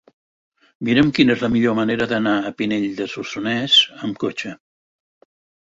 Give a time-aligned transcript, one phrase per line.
[0.87, 4.59] Mira'm quina és la millor manera d'anar a Pinell de Solsonès amb cotxe.